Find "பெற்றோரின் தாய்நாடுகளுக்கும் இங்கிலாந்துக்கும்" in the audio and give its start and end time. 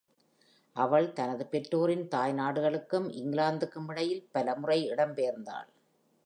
1.45-3.89